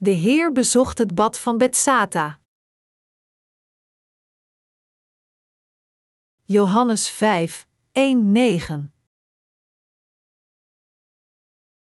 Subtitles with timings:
[0.00, 2.40] De Heer bezocht het bad van Bethsata.
[6.42, 8.92] Johannes 5, 1, 9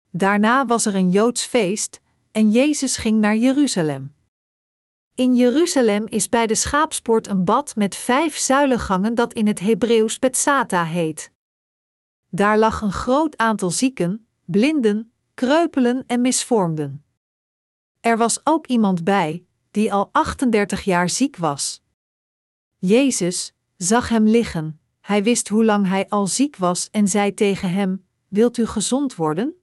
[0.10, 4.16] Daarna was er een Joods feest, en Jezus ging naar Jeruzalem.
[5.16, 10.20] In Jeruzalem is bij de schaapspoort een bad met vijf zuilengangen dat in het Hebreeuws
[10.20, 11.32] Bethsata heet.
[12.30, 17.03] Daar lag een groot aantal zieken, blinden, kreupelen en misvormden.
[18.04, 21.82] Er was ook iemand bij, die al 38 jaar ziek was.
[22.78, 27.70] Jezus zag hem liggen, hij wist hoe lang hij al ziek was en zei tegen
[27.70, 29.54] hem: Wilt u gezond worden?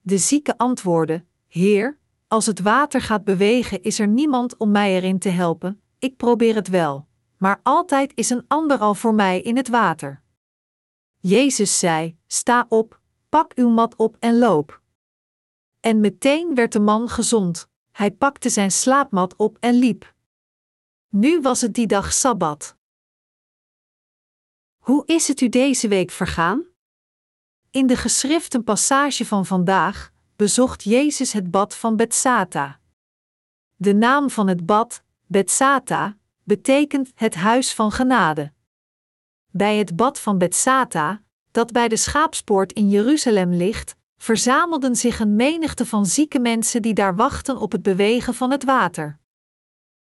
[0.00, 5.18] De zieke antwoordde: Heer, als het water gaat bewegen, is er niemand om mij erin
[5.18, 5.80] te helpen.
[5.98, 10.22] Ik probeer het wel, maar altijd is een ander al voor mij in het water.
[11.18, 14.82] Jezus zei: Sta op, pak uw mat op en loop.
[15.80, 17.68] En meteen werd de man gezond.
[17.90, 20.14] Hij pakte zijn slaapmat op en liep.
[21.08, 22.76] Nu was het die dag sabbat.
[24.78, 26.66] Hoe is het u deze week vergaan?
[27.70, 32.80] In de geschriften passage van vandaag bezocht Jezus het bad van Bethsata.
[33.76, 38.52] De naam van het bad, Bethsata, betekent het huis van genade.
[39.50, 45.36] Bij het bad van Bethsata, dat bij de schaapspoort in Jeruzalem ligt, verzamelden zich een
[45.36, 49.18] menigte van zieke mensen die daar wachten op het bewegen van het water.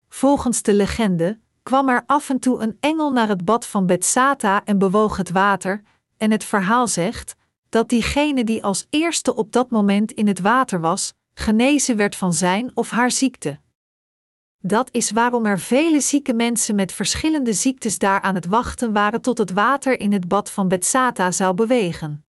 [0.09, 4.65] Volgens de legende kwam er af en toe een engel naar het bad van Bethsata
[4.65, 5.83] en bewoog het water,
[6.17, 7.37] en het verhaal zegt
[7.69, 12.33] dat diegene die als eerste op dat moment in het water was, genezen werd van
[12.33, 13.59] zijn of haar ziekte.
[14.61, 19.20] Dat is waarom er vele zieke mensen met verschillende ziektes daar aan het wachten waren
[19.20, 22.28] tot het water in het bad van Bethsata zou bewegen.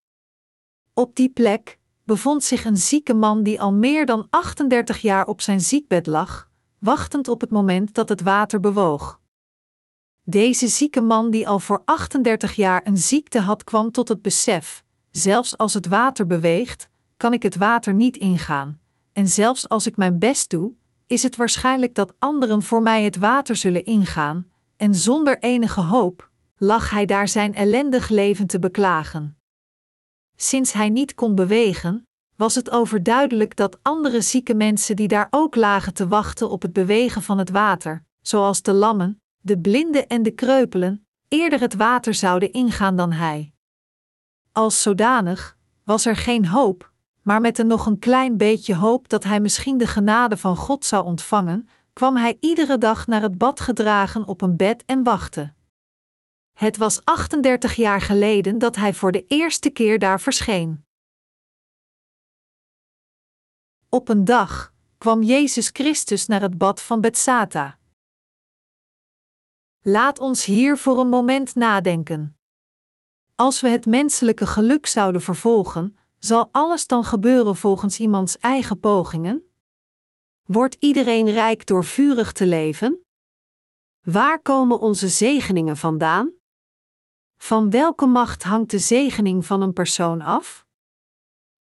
[0.98, 5.40] Op die plek bevond zich een zieke man die al meer dan 38 jaar op
[5.40, 9.20] zijn ziekbed lag, wachtend op het moment dat het water bewoog.
[10.24, 14.84] Deze zieke man die al voor 38 jaar een ziekte had, kwam tot het besef:
[15.10, 18.80] zelfs als het water beweegt, kan ik het water niet ingaan,
[19.12, 20.72] en zelfs als ik mijn best doe,
[21.06, 26.30] is het waarschijnlijk dat anderen voor mij het water zullen ingaan, en zonder enige hoop
[26.56, 29.37] lag hij daar zijn ellendig leven te beklagen.
[30.40, 32.06] Sinds hij niet kon bewegen,
[32.36, 36.72] was het overduidelijk dat andere zieke mensen die daar ook lagen te wachten op het
[36.72, 42.14] bewegen van het water, zoals de lammen, de blinden en de kreupelen, eerder het water
[42.14, 43.52] zouden ingaan dan hij.
[44.52, 49.24] Als zodanig was er geen hoop, maar met een nog een klein beetje hoop dat
[49.24, 53.60] hij misschien de genade van God zou ontvangen, kwam hij iedere dag naar het bad
[53.60, 55.56] gedragen op een bed en wachtte.
[56.58, 60.84] Het was 38 jaar geleden dat hij voor de eerste keer daar verscheen.
[63.88, 67.78] Op een dag kwam Jezus Christus naar het bad van Bethsata.
[69.80, 72.38] Laat ons hier voor een moment nadenken.
[73.34, 79.52] Als we het menselijke geluk zouden vervolgen, zal alles dan gebeuren volgens iemands eigen pogingen?
[80.42, 83.06] Wordt iedereen rijk door vurig te leven?
[84.00, 86.36] Waar komen onze zegeningen vandaan?
[87.38, 90.66] Van welke macht hangt de zegening van een persoon af?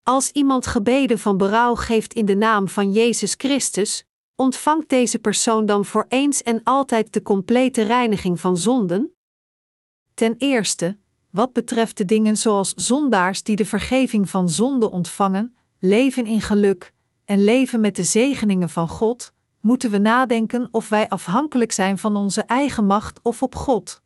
[0.03, 4.05] Als iemand gebeden van berouw geeft in de naam van Jezus Christus,
[4.35, 9.11] ontvangt deze persoon dan voor eens en altijd de complete reiniging van zonden?
[10.13, 10.97] Ten eerste,
[11.31, 16.93] wat betreft de dingen zoals zondaars die de vergeving van zonde ontvangen, leven in geluk
[17.25, 22.15] en leven met de zegeningen van God, moeten we nadenken of wij afhankelijk zijn van
[22.15, 24.01] onze eigen macht of op God.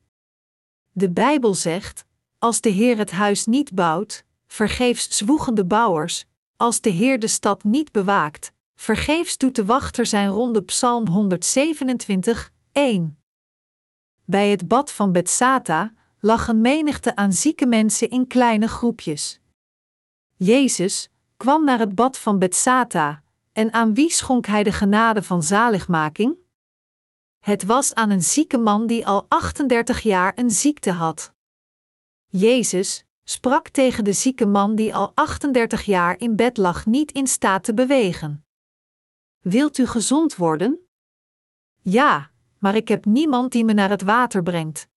[0.92, 2.06] De Bijbel zegt:
[2.40, 6.26] Als de Heer het huis niet bouwt, vergeefs zwoegen de bouwers,
[6.58, 12.52] als de Heer de stad niet bewaakt, vergeefs doet de wachter zijn ronde Psalm 127,
[12.72, 13.18] 1.
[14.26, 19.40] Bij het bad van Bethsata lag een menigte aan zieke mensen in kleine groepjes.
[20.36, 23.24] Jezus kwam naar het bad van Bethsata,
[23.54, 26.36] en aan wie schonk hij de genade van zaligmaking?
[27.42, 31.34] Het was aan een zieke man die al 38 jaar een ziekte had.
[32.28, 37.28] Jezus sprak tegen de zieke man die al 38 jaar in bed lag niet in
[37.28, 38.46] staat te bewegen.
[39.40, 40.80] Wilt u gezond worden?
[41.82, 44.90] Ja, maar ik heb niemand die me naar het water brengt.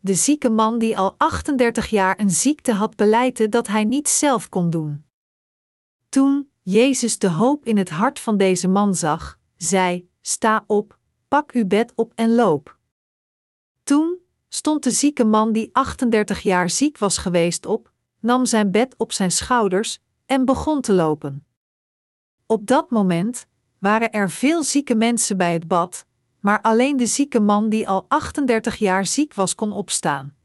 [0.00, 4.48] De zieke man die al 38 jaar een ziekte had beleidde dat hij niet zelf
[4.48, 5.04] kon doen.
[6.08, 10.97] Toen Jezus de hoop in het hart van deze man zag, zei: Sta op,
[11.28, 12.78] pak uw bed op en loop.
[13.82, 18.94] Toen stond de zieke man die 38 jaar ziek was geweest op, nam zijn bed
[18.96, 21.46] op zijn schouders en begon te lopen.
[22.46, 23.46] Op dat moment
[23.78, 26.06] waren er veel zieke mensen bij het bad,
[26.40, 30.36] maar alleen de zieke man die al 38 jaar ziek was kon opstaan.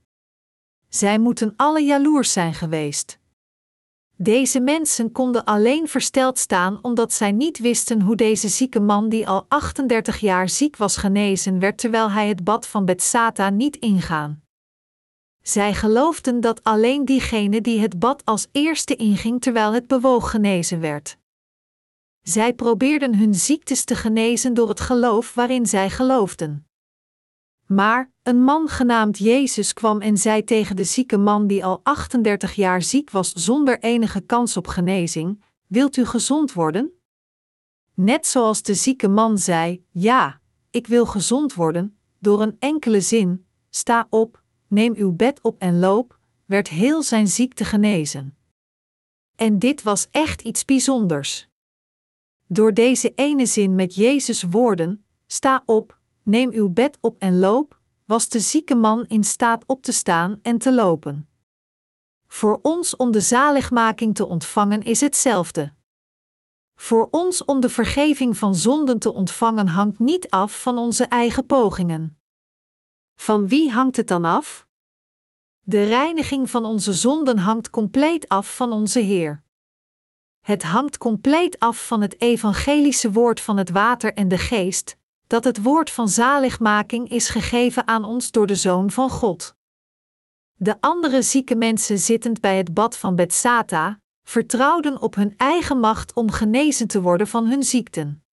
[0.89, 3.19] Zij moeten alle jaloers zijn geweest.
[4.23, 9.27] Deze mensen konden alleen versteld staan omdat zij niet wisten hoe deze zieke man die
[9.27, 14.43] al 38 jaar ziek was genezen werd terwijl hij het bad van Betsata niet ingaan.
[15.41, 20.79] Zij geloofden dat alleen diegene die het bad als eerste inging terwijl het bewoog genezen
[20.79, 21.17] werd.
[22.21, 26.67] Zij probeerden hun ziektes te genezen door het geloof waarin zij geloofden.
[27.65, 32.53] Maar een man genaamd Jezus kwam en zei tegen de zieke man die al 38
[32.53, 36.91] jaar ziek was zonder enige kans op genezing: Wilt u gezond worden?
[37.93, 43.45] Net zoals de zieke man zei: Ja, ik wil gezond worden, door een enkele zin:
[43.69, 48.37] Sta op, neem uw bed op en loop, werd heel zijn ziekte genezen.
[49.35, 51.47] En dit was echt iets bijzonders.
[52.47, 57.81] Door deze ene zin met Jezus' woorden: Sta op, neem uw bed op en loop,
[58.05, 61.27] was de zieke man in staat op te staan en te lopen.
[62.27, 65.73] Voor ons om de zaligmaking te ontvangen is hetzelfde.
[66.75, 71.45] Voor ons om de vergeving van zonden te ontvangen hangt niet af van onze eigen
[71.45, 72.17] pogingen.
[73.15, 74.67] Van wie hangt het dan af?
[75.59, 79.43] De reiniging van onze zonden hangt compleet af van onze Heer.
[80.39, 84.97] Het hangt compleet af van het evangelische woord van het water en de geest,
[85.33, 89.55] dat het woord van zaligmaking is gegeven aan ons door de Zoon van God.
[90.53, 96.13] De andere zieke mensen zittend bij het bad van Betsata, vertrouwden op hun eigen macht
[96.13, 98.23] om genezen te worden van hun ziekten.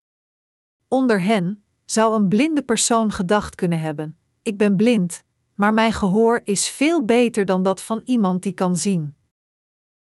[0.88, 5.23] Onder hen zou een blinde persoon gedacht kunnen hebben: Ik ben blind,
[5.55, 9.17] maar mijn gehoor is veel beter dan dat van iemand die kan zien.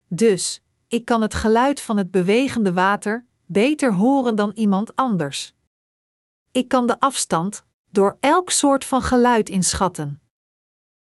[0.08, 5.54] Dus, ik kan het geluid van het bewegende water beter horen dan iemand anders.
[6.52, 10.20] Ik kan de afstand door elk soort van geluid inschatten.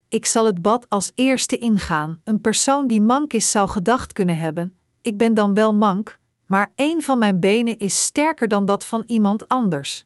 [0.08, 2.22] Ik zal het bad als eerste ingaan.
[2.24, 6.72] Een persoon die mank is zou gedacht kunnen hebben: ik ben dan wel mank, maar
[6.76, 10.06] een van mijn benen is sterker dan dat van iemand anders.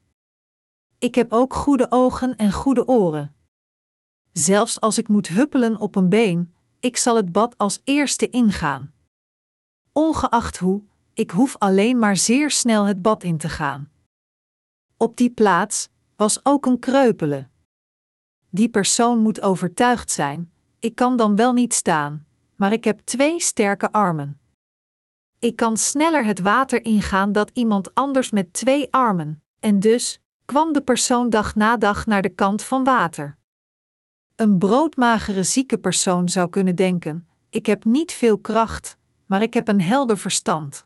[0.97, 3.35] Ik heb ook goede ogen en goede oren.
[4.31, 8.93] Zelfs als ik moet huppelen op een been, ik zal het bad als eerste ingaan.
[9.91, 10.83] Ongeacht hoe,
[11.13, 13.92] ik hoef alleen maar zeer snel het bad in te gaan.
[15.03, 17.47] Op die plaats was ook een kreupele.
[18.49, 23.41] Die persoon moet overtuigd zijn: ik kan dan wel niet staan, maar ik heb twee
[23.41, 24.39] sterke armen.
[25.39, 30.73] Ik kan sneller het water ingaan dan iemand anders met twee armen, en dus kwam
[30.73, 33.37] de persoon dag na dag naar de kant van water.
[34.35, 39.67] Een broodmagere zieke persoon zou kunnen denken: ik heb niet veel kracht, maar ik heb
[39.67, 40.85] een helder verstand.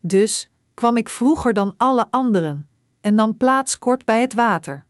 [0.00, 2.68] Dus kwam ik vroeger dan alle anderen
[3.06, 4.84] en nam plaats kort bij het water.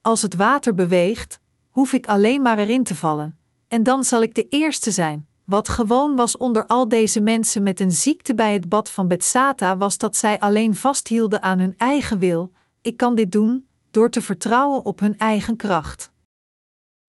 [0.00, 1.40] Als het water beweegt,
[1.70, 3.38] hoef ik alleen maar erin te vallen,
[3.68, 5.28] en dan zal ik de eerste zijn.
[5.44, 9.76] Wat gewoon was onder al deze mensen met een ziekte bij het bad van Betsata
[9.76, 12.52] was dat zij alleen vasthielden aan hun eigen wil.
[12.80, 16.12] Ik kan dit doen door te vertrouwen op hun eigen kracht.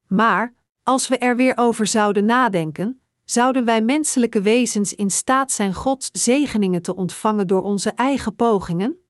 [0.07, 0.53] Maar,
[0.83, 6.09] als we er weer over zouden nadenken, zouden wij menselijke wezens in staat zijn Gods
[6.11, 9.00] zegeningen te ontvangen door onze eigen pogingen?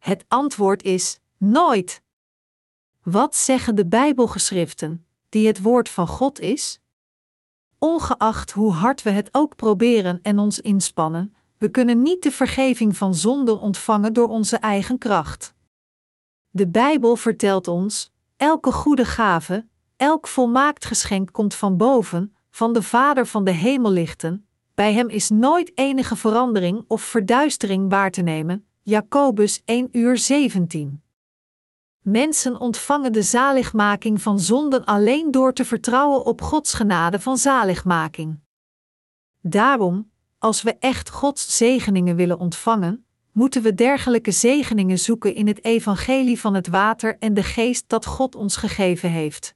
[0.00, 2.02] Het antwoord is nooit.
[3.02, 6.80] Wat zeggen de Bijbelgeschriften, die het woord van God is?
[7.78, 12.96] Ongeacht hoe hard we het ook proberen en ons inspannen, we kunnen niet de vergeving
[12.96, 15.54] van zonde ontvangen door onze eigen kracht.
[16.50, 19.66] De Bijbel vertelt ons: elke goede gave,
[19.96, 24.46] elk volmaakt geschenk komt van boven, van de Vader van de hemellichten.
[24.74, 31.02] Bij hem is nooit enige verandering of verduistering waar te nemen, Jacobus 1 uur 17.
[32.00, 38.40] Mensen ontvangen de zaligmaking van zonden alleen door te vertrouwen op Gods genade van zaligmaking.
[39.40, 45.64] Daarom, als we echt Gods zegeningen willen ontvangen, moeten we dergelijke zegeningen zoeken in het
[45.64, 49.54] evangelie van het water en de geest dat God ons gegeven heeft.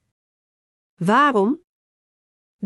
[0.95, 1.64] Waarom?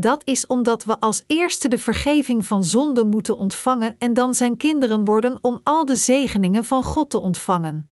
[0.00, 4.56] Dat is omdat we als eerste de vergeving van zonde moeten ontvangen en dan zijn
[4.56, 7.90] kinderen worden om al de zegeningen van God te ontvangen.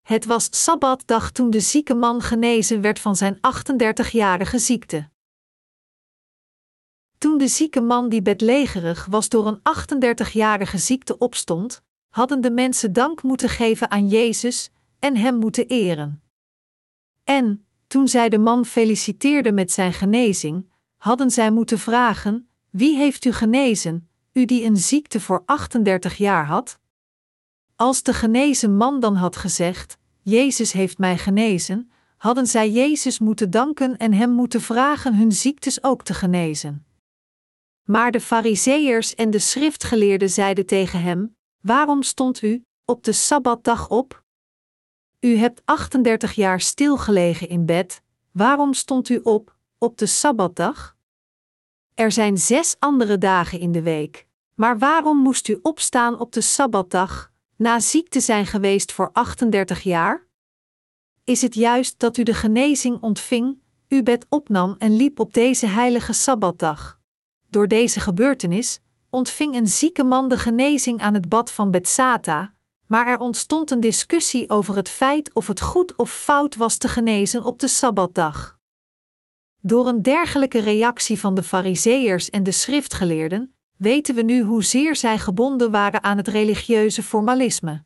[0.00, 5.10] Het was Sabbatdag toen de zieke man genezen werd van zijn 38-jarige ziekte.
[7.18, 12.92] Toen de zieke man die bedlegerig was door een 38-jarige ziekte opstond, hadden de mensen
[12.92, 16.22] dank moeten geven aan Jezus en hem moeten eren.
[17.24, 23.24] En, toen zij de man feliciteerden met zijn genezing, hadden zij moeten vragen: Wie heeft
[23.24, 26.78] u genezen, u die een ziekte voor 38 jaar had?
[27.76, 33.50] Als de genezen man dan had gezegd: Jezus heeft mij genezen, hadden zij Jezus moeten
[33.50, 36.86] danken en hem moeten vragen hun ziektes ook te genezen.
[37.84, 43.88] Maar de Fariseërs en de schriftgeleerden zeiden tegen hem: Waarom stond u op de sabbatdag
[43.88, 44.26] op?
[45.20, 50.96] U hebt 38 jaar stilgelegen in bed, waarom stond u op op de sabbatdag?
[51.94, 56.40] Er zijn zes andere dagen in de week, maar waarom moest u opstaan op de
[56.40, 60.26] sabbatdag, na ziek te zijn geweest voor 38 jaar?
[61.24, 63.58] Is het juist dat u de genezing ontving,
[63.88, 67.00] uw bed opnam en liep op deze heilige sabbatdag?
[67.50, 72.54] Door deze gebeurtenis ontving een zieke man de genezing aan het bad van Betsata,
[72.88, 76.88] maar er ontstond een discussie over het feit of het goed of fout was te
[76.88, 78.58] genezen op de sabbatdag.
[79.60, 85.18] Door een dergelijke reactie van de Fariseërs en de schriftgeleerden weten we nu hoezeer zij
[85.18, 87.84] gebonden waren aan het religieuze formalisme.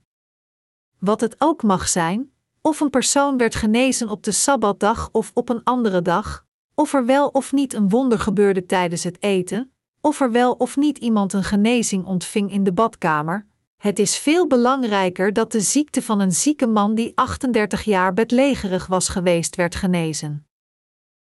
[0.98, 5.48] Wat het ook mag zijn, of een persoon werd genezen op de sabbatdag of op
[5.48, 10.20] een andere dag, of er wel of niet een wonder gebeurde tijdens het eten, of
[10.20, 13.46] er wel of niet iemand een genezing ontving in de badkamer,
[13.82, 18.86] het is veel belangrijker dat de ziekte van een zieke man die 38 jaar bedlegerig
[18.86, 20.46] was geweest werd genezen.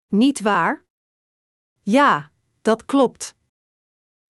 [0.08, 0.86] Niet waar?
[1.82, 3.36] Ja, dat klopt.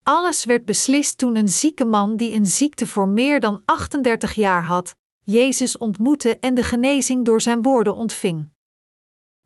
[0.03, 4.63] Alles werd beslist toen een zieke man die een ziekte voor meer dan 38 jaar
[4.63, 8.49] had, Jezus ontmoette en de genezing door zijn woorden ontving.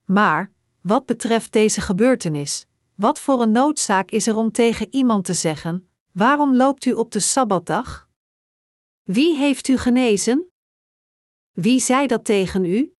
[0.06, 0.52] Maar,
[0.82, 5.90] wat betreft deze gebeurtenis, wat voor een noodzaak is er om tegen iemand te zeggen:
[6.12, 8.10] Waarom loopt u op de sabbatdag?
[9.04, 10.52] Wie heeft u genezen?
[11.52, 12.94] Wie zei dat tegen u?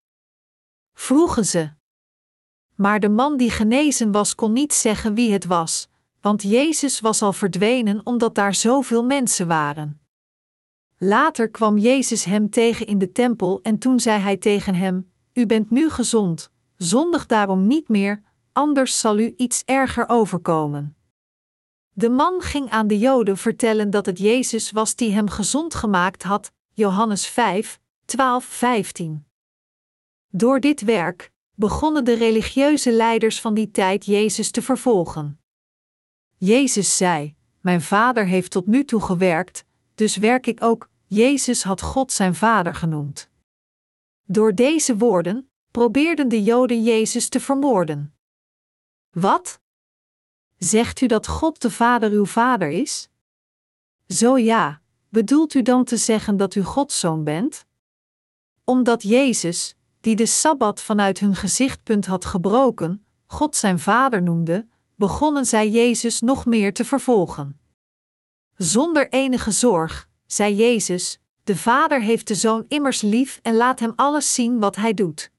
[0.92, 1.70] Vroegen ze.
[2.74, 5.88] Maar de man die genezen was kon niet zeggen wie het was,
[6.20, 10.00] want Jezus was al verdwenen omdat daar zoveel mensen waren.
[10.98, 15.46] Later kwam Jezus hem tegen in de tempel en toen zei hij tegen hem: U
[15.46, 20.96] bent nu gezond, zondig daarom niet meer, anders zal u iets erger overkomen.
[21.92, 26.22] De man ging aan de Joden vertellen dat het Jezus was die hem gezond gemaakt
[26.22, 29.24] had, Johannes 5, 12, 15.
[30.28, 35.40] Door dit werk begonnen de religieuze leiders van die tijd Jezus te vervolgen.
[36.36, 40.90] Jezus zei: Mijn vader heeft tot nu toe gewerkt, dus werk ik ook.
[41.06, 43.30] Jezus had God zijn vader genoemd.
[44.22, 48.14] Door deze woorden probeerden de Joden Jezus te vermoorden.
[49.10, 49.60] Wat?
[50.64, 53.08] Zegt u dat God de Vader uw Vader is?
[54.06, 57.64] Zo ja, bedoelt u dan te zeggen dat u Gods zoon bent?
[58.64, 64.66] Omdat Jezus, die de sabbat vanuit hun gezichtpunt had gebroken, God zijn Vader noemde,
[64.96, 67.60] begonnen zij Jezus nog meer te vervolgen.
[68.56, 73.92] Zonder enige zorg, zei Jezus: De Vader heeft de Zoon immers lief en laat hem
[73.96, 75.30] alles zien wat hij doet.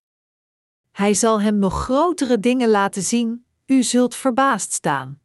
[0.92, 5.20] Hij zal hem nog grotere dingen laten zien, u zult verbaasd staan.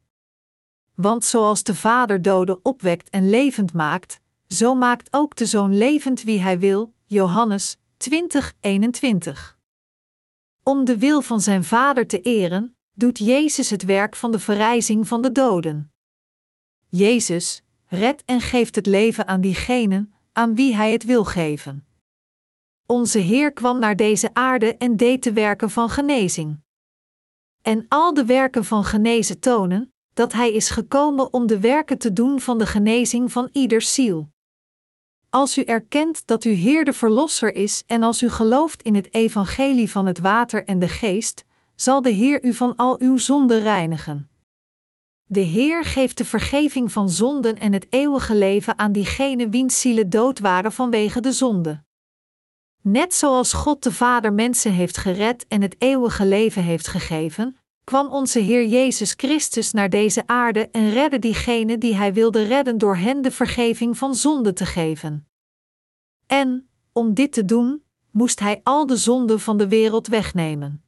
[0.95, 6.23] Want zoals de Vader doden opwekt en levend maakt, zo maakt ook de Zoon levend
[6.23, 6.93] wie hij wil.
[7.05, 9.59] Johannes 20, 21.
[10.63, 15.09] Om de wil van zijn Vader te eren, doet Jezus het werk van de verrijzing
[15.09, 15.93] van de doden.
[16.89, 21.87] Jezus redt en geeft het leven aan diegenen aan wie Hij het wil geven.
[22.87, 26.61] Onze Heer kwam naar deze aarde en deed de werken van genezing.
[27.69, 32.13] En al de werken van genezen tonen dat Hij is gekomen om de werken te
[32.13, 34.31] doen van de genezing van ieder ziel.
[35.31, 39.15] Als u erkent dat uw Heer de Verlosser is en als u gelooft in het
[39.15, 41.45] evangelie van het water en de geest,
[41.75, 44.31] zal de Heer u van al uw zonden reinigen.
[45.25, 50.11] De Heer geeft de vergeving van zonden en het eeuwige leven aan diegenen wiens zielen
[50.11, 51.87] dood waren vanwege de zonde.
[52.83, 57.58] Net zoals God de Vader mensen heeft gered en het eeuwige leven heeft gegeven,
[57.89, 62.79] kwam onze Heer Jezus Christus naar deze aarde en redde diegenen die Hij wilde redden
[62.79, 65.29] door hen de vergeving van zonde te geven.
[66.27, 70.85] En, om dit te doen, moest Hij al de zonden van de wereld wegnemen.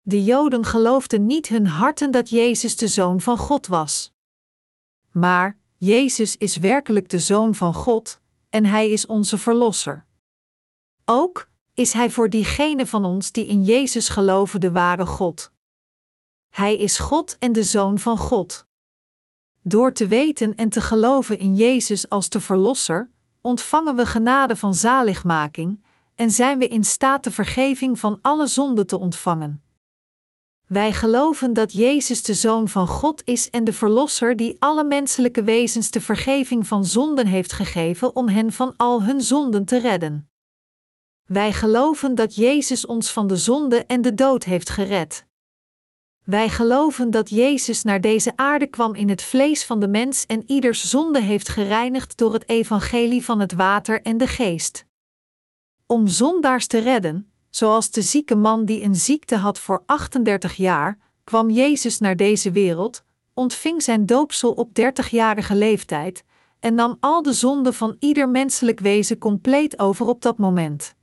[0.00, 4.12] De Joden geloofden niet hun harten dat Jezus de Zoon van God was.
[5.12, 8.20] Maar Jezus is werkelijk de Zoon van God
[8.50, 10.06] en Hij is onze Verlosser.
[11.04, 15.52] Ook is Hij voor diegenen van ons die in Jezus geloven de ware God.
[16.54, 18.66] Hij is God en de Zoon van God.
[19.62, 24.74] Door te weten en te geloven in Jezus als de Verlosser, ontvangen we genade van
[24.74, 25.84] zaligmaking
[26.14, 29.62] en zijn we in staat de vergeving van alle zonden te ontvangen.
[30.66, 35.42] Wij geloven dat Jezus de Zoon van God is en de Verlosser die alle menselijke
[35.42, 40.30] wezens de vergeving van zonden heeft gegeven om hen van al hun zonden te redden.
[41.24, 45.26] Wij geloven dat Jezus ons van de zonde en de dood heeft gered.
[46.24, 50.42] Wij geloven dat Jezus naar deze aarde kwam in het vlees van de mens en
[50.46, 54.86] ieders zonde heeft gereinigd door het evangelie van het water en de geest.
[55.86, 60.98] Om zondaars te redden, zoals de zieke man die een ziekte had voor 38 jaar,
[61.24, 63.04] kwam Jezus naar deze wereld,
[63.34, 66.24] ontving zijn doopsel op 30-jarige leeftijd
[66.60, 70.94] en nam al de zonden van ieder menselijk wezen compleet over op dat moment.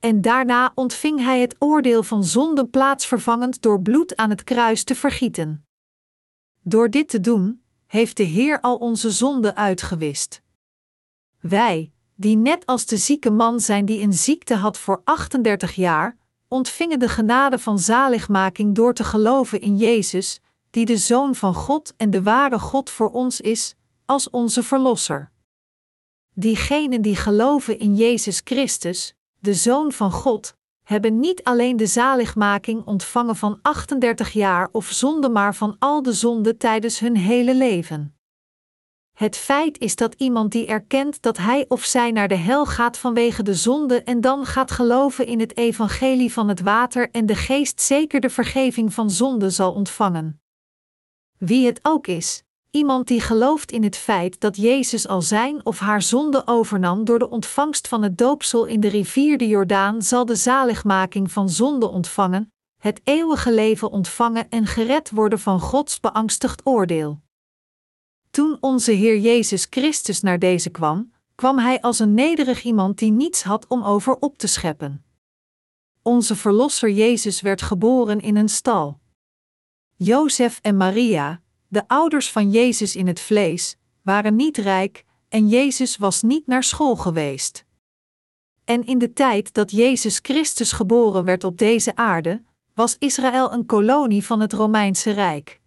[0.00, 4.94] En daarna ontving hij het oordeel van zonde plaatsvervangend door bloed aan het kruis te
[4.94, 5.66] vergieten.
[6.62, 10.42] Door dit te doen, heeft de Heer al onze zonden uitgewist.
[11.40, 16.16] Wij, die net als de zieke man zijn die een ziekte had voor 38 jaar,
[16.48, 20.40] ontvingen de genade van zaligmaking door te geloven in Jezus,
[20.70, 25.30] die de Zoon van God en de ware God voor ons is, als onze Verlosser.
[26.34, 32.86] Diegenen die geloven in Jezus Christus, de Zoon van God, hebben niet alleen de zaligmaking
[32.86, 38.14] ontvangen van 38 jaar of zonde, maar van al de zonden tijdens hun hele leven.
[39.16, 42.98] Het feit is dat iemand die erkent dat hij of zij naar de hel gaat
[42.98, 47.34] vanwege de zonde en dan gaat geloven in het evangelie van het water en de
[47.34, 50.42] geest zeker de vergeving van zonde zal ontvangen.
[51.38, 55.78] Wie het ook is, iemand die gelooft in het feit dat Jezus al zijn of
[55.78, 60.24] haar zonde overnam door de ontvangst van het doopsel in de rivier de Jordaan, zal
[60.24, 66.66] de zaligmaking van zonde ontvangen, het eeuwige leven ontvangen en gered worden van Gods beangstigd
[66.66, 67.20] oordeel.
[68.30, 73.10] Toen onze Heer Jezus Christus naar deze kwam, kwam Hij als een nederig iemand die
[73.10, 75.04] niets had om over op te scheppen.
[76.02, 79.00] Onze Verlosser Jezus werd geboren in een stal.
[79.96, 85.96] Jozef en Maria, de ouders van Jezus in het vlees, waren niet rijk en Jezus
[85.96, 87.64] was niet naar school geweest.
[88.64, 92.42] En in de tijd dat Jezus Christus geboren werd op deze aarde,
[92.74, 95.60] was Israël een kolonie van het Romeinse Rijk.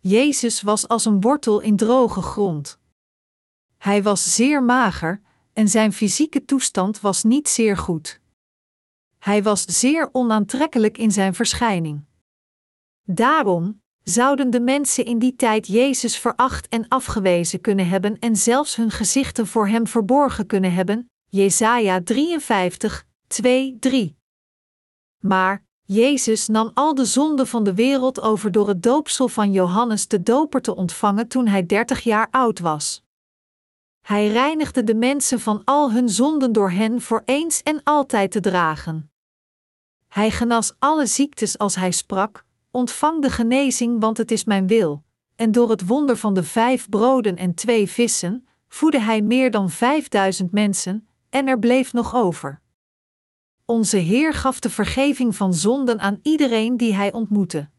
[0.00, 2.78] Jezus was als een wortel in droge grond.
[3.76, 5.20] Hij was zeer mager
[5.52, 8.20] en zijn fysieke toestand was niet zeer goed.
[9.18, 12.04] Hij was zeer onaantrekkelijk in zijn verschijning.
[13.02, 18.76] Daarom zouden de mensen in die tijd Jezus veracht en afgewezen kunnen hebben en zelfs
[18.76, 21.10] hun gezichten voor hem verborgen kunnen hebben.
[21.28, 24.16] Jesaja 53, 2, 3.
[25.22, 30.08] Maar Jezus nam al de zonden van de wereld over door het doopsel van Johannes
[30.08, 33.02] de Doper te ontvangen toen hij 30 jaar oud was.
[34.00, 38.40] Hij reinigde de mensen van al hun zonden door hen voor eens en altijd te
[38.40, 39.10] dragen.
[40.08, 42.45] Hij genas alle ziektes als hij sprak:
[42.76, 45.04] Ontvang de genezing, want het is mijn wil.
[45.36, 49.70] En door het wonder van de vijf broden en twee vissen voedde hij meer dan
[49.70, 52.60] vijfduizend mensen, en er bleef nog over.
[53.64, 57.70] Onze Heer gaf de vergeving van zonden aan iedereen die hij ontmoette.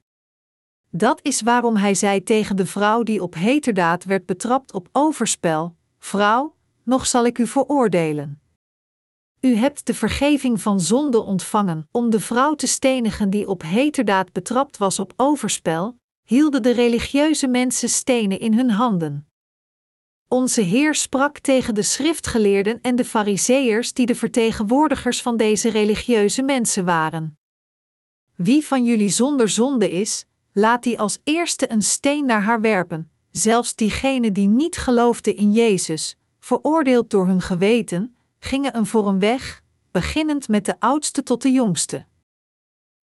[0.90, 5.76] Dat is waarom hij zei tegen de vrouw die op heterdaad werd betrapt op overspel:
[6.00, 8.42] Vrouw, nog zal ik u veroordelen.
[9.42, 11.88] U hebt de vergeving van zonde ontvangen.
[11.92, 17.48] Om de vrouw te stenigen die op heterdaad betrapt was op overspel, hielden de religieuze
[17.48, 19.28] mensen stenen in hun handen.
[20.28, 26.42] Onze Heer sprak tegen de schriftgeleerden en de fariseërs die de vertegenwoordigers van deze religieuze
[26.42, 27.38] mensen waren.
[28.36, 33.12] Wie van jullie zonder zonde is, laat die als eerste een steen naar haar werpen,
[33.32, 39.20] zelfs diegenen die niet geloofden in Jezus, veroordeeld door hun geweten, gingen een voor een
[39.20, 42.06] weg, beginnend met de oudste tot de jongste.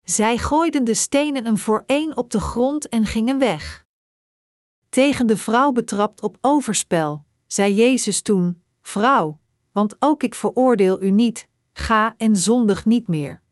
[0.03, 3.85] Zij gooiden de stenen een voor één op de grond en gingen weg.
[4.89, 9.39] Tegen de vrouw betrapt op overspel, zei Jezus toen: Vrouw,
[9.73, 13.43] want ook ik veroordeel u niet, ga en zondig niet meer.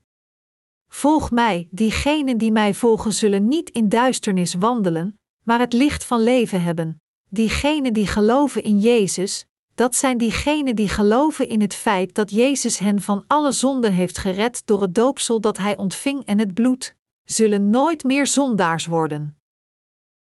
[0.88, 6.20] Volg mij, diegenen die mij volgen zullen niet in duisternis wandelen, maar het licht van
[6.20, 7.02] leven hebben.
[7.28, 12.78] Diegenen die geloven in Jezus, dat zijn diegenen die geloven in het feit dat Jezus
[12.78, 16.96] hen van alle zonden heeft gered door het doopsel dat hij ontving en het bloed,
[17.24, 19.36] zullen nooit meer zondaars worden.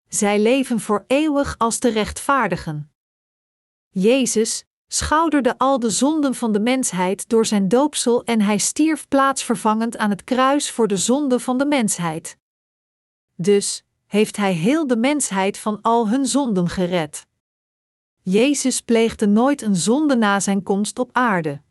[0.07, 2.91] Zij leven voor eeuwig als de rechtvaardigen.
[3.89, 9.97] Jezus schouderde al de zonden van de mensheid door zijn doopsel en hij stierf plaatsvervangend
[9.97, 12.37] aan het kruis voor de zonde van de mensheid.
[13.35, 17.27] Dus heeft hij heel de mensheid van al hun zonden gered.
[18.27, 21.61] Jezus pleegde nooit een zonde na zijn komst op aarde.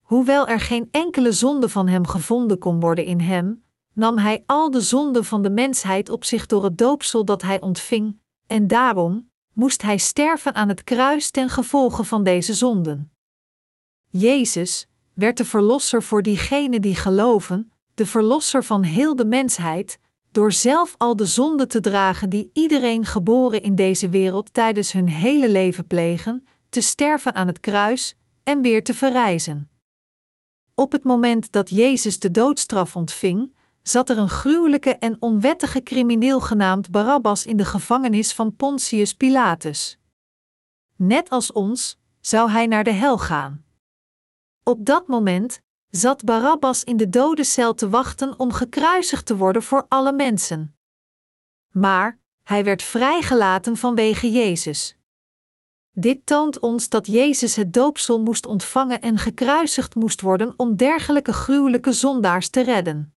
[0.00, 4.70] Hoewel er geen enkele zonde van hem gevonden kon worden in hem, nam hij al
[4.70, 9.30] de zonden van de mensheid op zich door het doopsel dat hij ontving, en daarom
[9.52, 13.12] moest hij sterven aan het kruis ten gevolge van deze zonden.
[14.10, 19.98] Jezus werd de verlosser voor diegenen die geloven, de verlosser van heel de mensheid,
[20.36, 25.08] door zelf al de zonden te dragen die iedereen geboren in deze wereld tijdens hun
[25.08, 29.70] hele leven plegen, te sterven aan het kruis en weer te verrijzen.
[30.74, 36.40] Op het moment dat Jezus de doodstraf ontving, zat er een gruwelijke en onwettige crimineel
[36.40, 39.98] genaamd Barabbas in de gevangenis van Pontius Pilatus.
[40.96, 43.64] Net als ons zou hij naar de hel gaan.
[44.62, 49.84] Op dat moment zat Barabbas in de dodencel te wachten om gekruisigd te worden voor
[49.88, 50.76] alle mensen.
[51.72, 54.96] Maar hij werd vrijgelaten vanwege Jezus.
[55.90, 61.32] Dit toont ons dat Jezus het doopsel moest ontvangen en gekruisigd moest worden om dergelijke
[61.32, 63.14] gruwelijke zondaars te redden.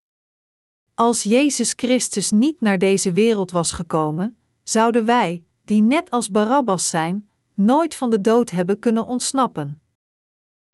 [0.93, 6.89] Als Jezus Christus niet naar deze wereld was gekomen, zouden wij, die net als Barabbas
[6.89, 9.81] zijn, nooit van de dood hebben kunnen ontsnappen.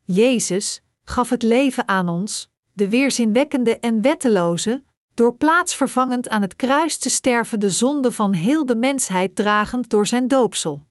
[0.03, 6.97] Jezus gaf het leven aan ons, de weerzinwekkende en wetteloze, door plaatsvervangend aan het kruis
[6.97, 10.85] te sterven de zonde van heel de mensheid dragend door zijn doopsel.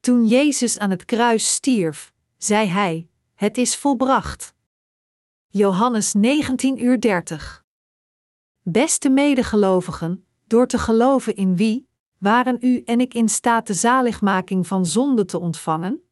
[0.00, 4.54] Toen Jezus aan het kruis stierf, zei hij: Het is volbracht.
[5.48, 7.64] Johannes 19 uur 30.
[8.62, 14.66] Beste medegelovigen, door te geloven in wie, waren u en ik in staat de zaligmaking
[14.66, 16.03] van zonde te ontvangen?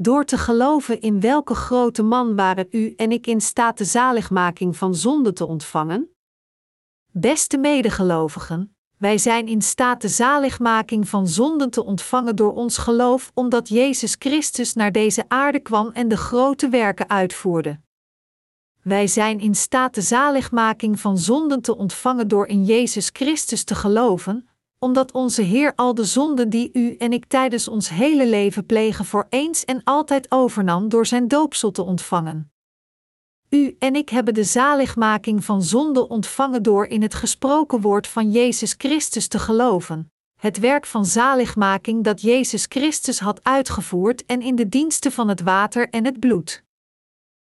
[0.00, 4.76] Door te geloven in welke grote man waren u en ik in staat de zaligmaking
[4.76, 6.08] van zonde te ontvangen?
[7.12, 13.30] Beste medegelovigen, wij zijn in staat de zaligmaking van zonden te ontvangen door ons geloof,
[13.34, 17.80] omdat Jezus Christus naar deze aarde kwam en de grote werken uitvoerde.
[18.82, 23.74] Wij zijn in staat de zaligmaking van zonden te ontvangen door in Jezus Christus te
[23.74, 24.47] geloven,
[24.78, 29.04] omdat onze Heer al de zonden die u en ik tijdens ons hele leven plegen
[29.04, 32.52] voor eens en altijd overnam door zijn doopsel te ontvangen.
[33.48, 38.30] U en ik hebben de zaligmaking van zonde ontvangen door in het gesproken woord van
[38.30, 44.56] Jezus Christus te geloven, het werk van zaligmaking dat Jezus Christus had uitgevoerd en in
[44.56, 46.64] de diensten van het water en het bloed.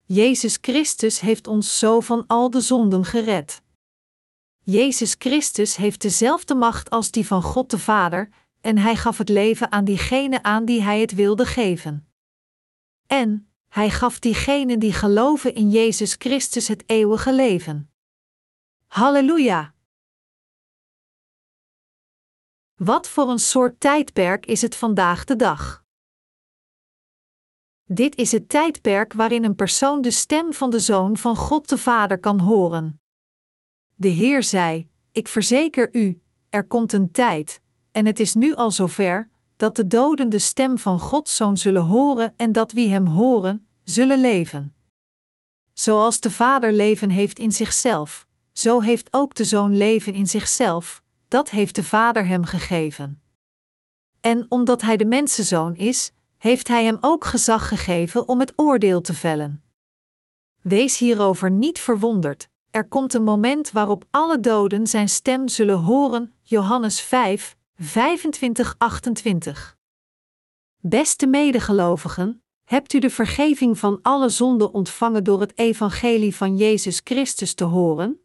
[0.05, 3.62] Jezus Christus heeft ons zo van al de zonden gered.
[4.65, 8.29] Jezus Christus heeft dezelfde macht als die van God de Vader,
[8.61, 12.07] en hij gaf het leven aan diegenen aan die hij het wilde geven.
[13.07, 17.91] En hij gaf diegenen die geloven in Jezus Christus het eeuwige leven.
[18.87, 19.73] Halleluja!
[22.75, 25.85] Wat voor een soort tijdperk is het vandaag de dag?
[27.83, 31.77] Dit is het tijdperk waarin een persoon de stem van de Zoon van God de
[31.77, 33.02] Vader kan horen.
[33.95, 38.71] De Heer zei: Ik verzeker u, er komt een tijd, en het is nu al
[38.71, 43.05] zover, dat de doden de stem van Gods Zoon zullen horen en dat wie hem
[43.05, 44.73] horen, zullen leven.
[45.73, 51.03] Zoals de Vader leven heeft in zichzelf, zo heeft ook de Zoon leven in zichzelf,
[51.27, 53.21] dat heeft de Vader hem gegeven.
[54.21, 59.01] En omdat hij de mensenzoon is, heeft hij hem ook gezag gegeven om het oordeel
[59.01, 59.63] te vellen.
[60.61, 66.33] Wees hierover niet verwonderd, er komt een moment waarop alle doden zijn stem zullen horen.
[66.41, 69.77] Johannes 5, 25, 28.
[70.77, 77.01] Beste medegelovigen, hebt u de vergeving van alle zonden ontvangen door het evangelie van Jezus
[77.03, 78.19] Christus te horen?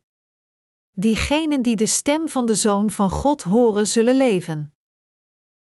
[0.92, 4.74] Diegenen die de stem van de Zoon van God horen, zullen leven.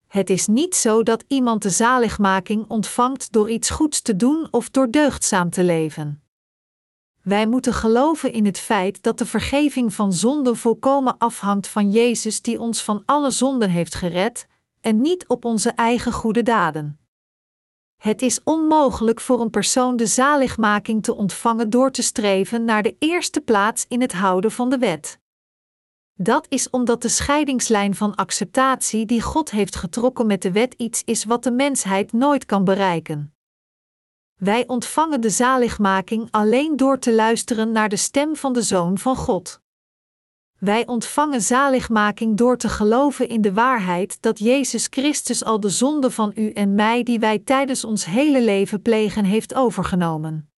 [0.06, 4.70] Het is niet zo dat iemand de zaligmaking ontvangt door iets goeds te doen of
[4.70, 6.23] door deugdzaam te leven.
[7.24, 12.42] Wij moeten geloven in het feit dat de vergeving van zonden volkomen afhangt van Jezus
[12.42, 14.46] die ons van alle zonden heeft gered,
[14.80, 16.98] en niet op onze eigen goede daden.
[17.96, 22.96] Het is onmogelijk voor een persoon de zaligmaking te ontvangen door te streven naar de
[22.98, 25.18] eerste plaats in het houden van de wet.
[26.14, 31.02] Dat is omdat de scheidingslijn van acceptatie die God heeft getrokken met de wet iets
[31.04, 33.33] is wat de mensheid nooit kan bereiken.
[34.44, 39.16] Wij ontvangen de zaligmaking alleen door te luisteren naar de stem van de Zoon van
[39.16, 39.60] God.
[40.58, 46.10] Wij ontvangen zaligmaking door te geloven in de waarheid dat Jezus Christus al de zonde
[46.10, 50.50] van u en mij die wij tijdens ons hele leven plegen heeft overgenomen.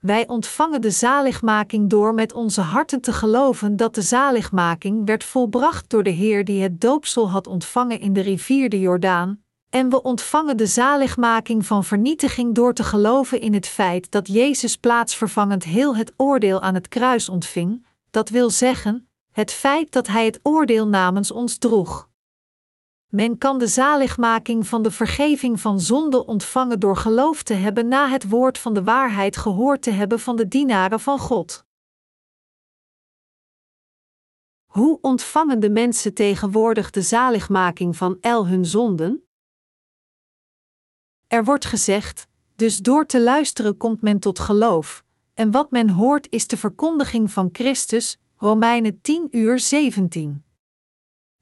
[0.00, 5.90] Wij ontvangen de zaligmaking door met onze harten te geloven dat de zaligmaking werd volbracht
[5.90, 10.02] door de Heer die het doopsel had ontvangen in de rivier de Jordaan, en we
[10.02, 15.96] ontvangen de zaligmaking van vernietiging door te geloven in het feit dat Jezus plaatsvervangend heel
[15.96, 20.88] het oordeel aan het kruis ontving, dat wil zeggen, het feit dat Hij het oordeel
[20.88, 22.08] namens ons droeg.
[23.08, 28.08] Men kan de zaligmaking van de vergeving van zonde ontvangen door geloof te hebben na
[28.08, 31.64] het woord van de waarheid gehoord te hebben van de dienaren van God.
[34.66, 39.25] Hoe ontvangen de mensen tegenwoordig de zaligmaking van el hun zonden?
[41.26, 46.26] Er wordt gezegd: dus door te luisteren komt men tot geloof, en wat men hoort
[46.30, 50.44] is de verkondiging van Christus, Romeinen 10 uur 17.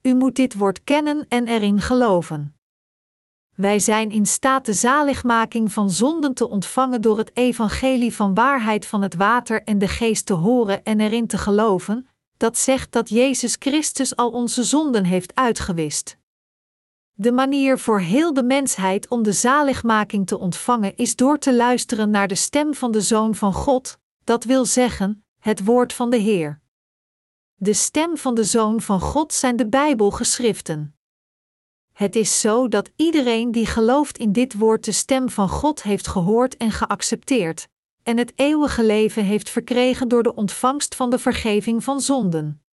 [0.01, 2.55] U moet dit woord kennen en erin geloven.
[3.55, 8.85] Wij zijn in staat de zaligmaking van zonden te ontvangen door het evangelie van waarheid
[8.85, 13.09] van het water en de geest te horen en erin te geloven, dat zegt dat
[13.09, 16.17] Jezus Christus al onze zonden heeft uitgewist.
[17.17, 22.09] De manier voor heel de mensheid om de zaligmaking te ontvangen is door te luisteren
[22.09, 26.17] naar de stem van de Zoon van God, dat wil zeggen, het woord van de
[26.17, 26.61] Heer.
[27.55, 30.95] De stem van de Zoon van God zijn de Bijbelgeschriften.
[31.91, 36.07] Het is zo dat iedereen die gelooft in dit woord de stem van God heeft
[36.07, 37.67] gehoord en geaccepteerd,
[38.03, 42.64] en het eeuwige leven heeft verkregen door de ontvangst van de vergeving van zonden.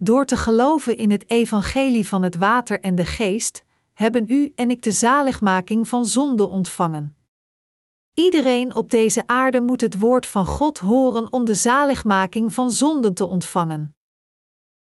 [0.00, 4.70] Door te geloven in het evangelie van het water en de geest, hebben u en
[4.70, 7.16] ik de zaligmaking van zonde ontvangen.
[8.14, 13.14] Iedereen op deze aarde moet het woord van God horen om de zaligmaking van zonden
[13.14, 13.96] te ontvangen.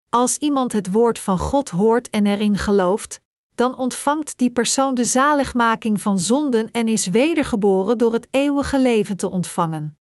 [0.08, 3.20] Als iemand het woord van God hoort en erin gelooft,
[3.54, 9.16] dan ontvangt die persoon de zaligmaking van zonden en is wedergeboren door het eeuwige leven
[9.16, 9.98] te ontvangen.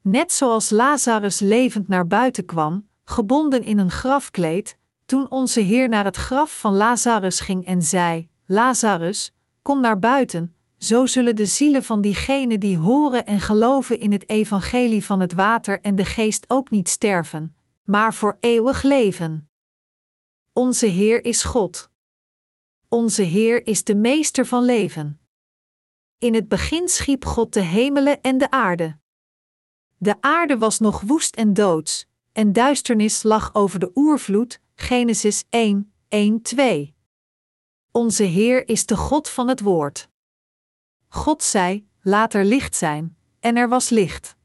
[0.00, 6.04] Net zoals Lazarus levend naar buiten kwam, gebonden in een grafkleed, toen onze Heer naar
[6.04, 11.82] het graf van Lazarus ging en zei: Lazarus, kom naar buiten, zo zullen de zielen
[11.82, 16.44] van diegenen die horen en geloven in het evangelie van het water en de geest
[16.48, 19.50] ook niet sterven, maar voor eeuwig leven.
[20.52, 21.90] Onze Heer is God.
[22.88, 25.20] Onze Heer is de meester van leven.
[26.18, 28.98] In het begin schiep God de hemelen en de aarde.
[29.96, 34.60] De aarde was nog woest en doods, en duisternis lag over de oervloed.
[34.74, 36.94] Genesis 1, 1, 2.
[37.90, 40.08] Onze Heer is de God van het Woord.
[41.08, 44.36] God zei: Laat er licht zijn, en er was licht.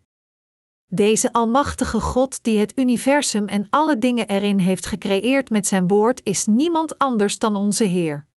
[0.87, 6.21] Deze Almachtige God, die het universum en alle dingen erin heeft gecreëerd met zijn woord,
[6.23, 8.27] is niemand anders dan onze Heer.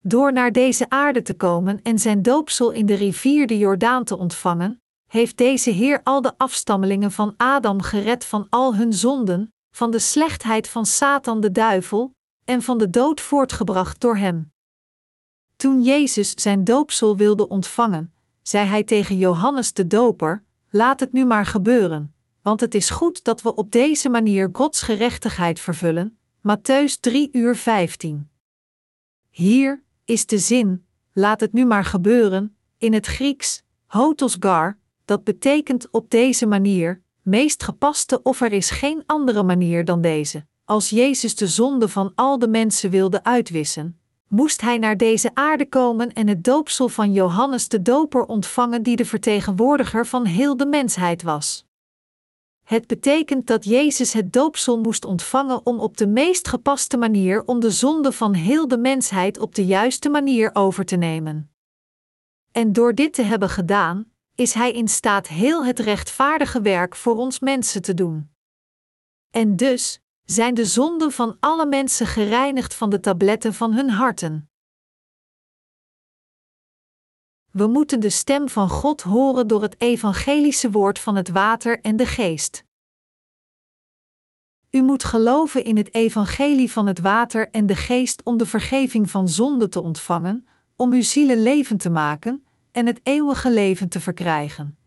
[0.00, 4.18] Door naar deze aarde te komen en zijn doopsel in de rivier de Jordaan te
[4.18, 4.81] ontvangen,
[5.12, 9.98] heeft deze Heer al de afstammelingen van Adam gered van al hun zonden, van de
[9.98, 14.52] slechtheid van Satan de duivel, en van de dood voortgebracht door hem.
[15.56, 21.24] Toen Jezus zijn doopsel wilde ontvangen, zei hij tegen Johannes de Doper: Laat het nu
[21.24, 26.18] maar gebeuren, want het is goed dat we op deze manier Gods gerechtigheid vervullen.
[26.38, 28.30] Matthäus 3 uur 15.
[29.30, 35.90] Hier is de zin: laat het nu maar gebeuren, in het Grieks, hotosgar, dat betekent
[35.90, 40.46] op deze manier, meest gepaste of er is geen andere manier dan deze.
[40.64, 45.68] Als Jezus de zonde van al de mensen wilde uitwissen, moest hij naar deze aarde
[45.68, 50.66] komen en het doopsel van Johannes de Doper ontvangen, die de vertegenwoordiger van heel de
[50.66, 51.66] mensheid was.
[52.62, 57.60] Het betekent dat Jezus het doopsel moest ontvangen om op de meest gepaste manier om
[57.60, 61.50] de zonde van heel de mensheid op de juiste manier over te nemen.
[62.52, 64.11] En door dit te hebben gedaan,
[64.42, 68.30] is Hij in staat heel het rechtvaardige werk voor ons mensen te doen.
[69.30, 74.50] En dus zijn de zonden van alle mensen gereinigd van de tabletten van hun harten.
[77.50, 81.96] We moeten de stem van God horen door het evangelische woord van het water en
[81.96, 82.64] de geest.
[84.70, 89.10] U moet geloven in het evangelie van het water en de geest om de vergeving
[89.10, 94.00] van zonde te ontvangen, om uw zielen levend te maken en het eeuwige leven te
[94.00, 94.78] verkrijgen.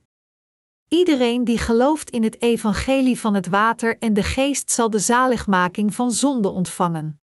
[0.87, 5.95] Iedereen die gelooft in het evangelie van het water en de geest zal de zaligmaking
[5.95, 7.19] van zonde ontvangen.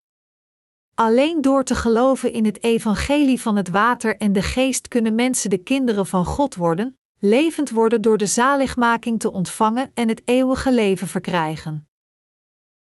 [0.94, 5.50] Alleen door te geloven in het evangelie van het water en de geest kunnen mensen
[5.50, 10.72] de kinderen van God worden, levend worden door de zaligmaking te ontvangen en het eeuwige
[10.72, 11.88] leven verkrijgen.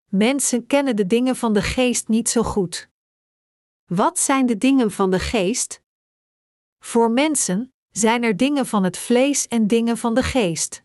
[0.06, 2.88] Mensen kennen de dingen van de geest niet zo goed.
[3.86, 5.82] Wat zijn de dingen van de geest?
[6.80, 10.82] Voor mensen zijn er dingen van het vlees en dingen van de geest.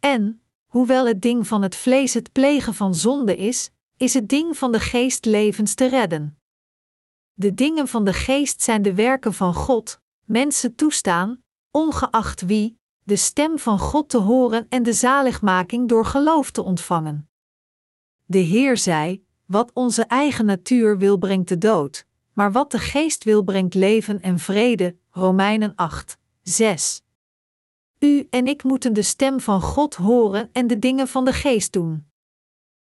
[0.00, 4.56] En, hoewel het ding van het vlees het plegen van zonde is, is het ding
[4.56, 6.38] van de geest levens te redden.
[7.32, 13.16] De dingen van de geest zijn de werken van God, mensen toestaan, ongeacht wie, de
[13.16, 17.30] stem van God te horen en de zaligmaking door geloof te ontvangen.
[18.24, 22.06] De Heer zei: Wat onze eigen natuur wil brengt de dood,
[22.36, 24.96] maar wat de geest wil brengt leven en vrede.
[25.10, 27.02] Romeinen 8, 6.
[27.98, 31.72] U en ik moeten de stem van God horen en de dingen van de geest
[31.72, 32.06] doen.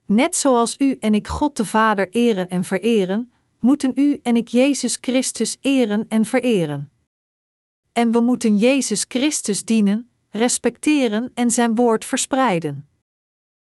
[0.06, 4.48] Net zoals u en ik God de Vader eren en vereren, moeten u en ik
[4.48, 6.90] Jezus Christus eren en vereren.
[7.92, 12.88] En we moeten Jezus Christus dienen, respecteren en zijn woord verspreiden.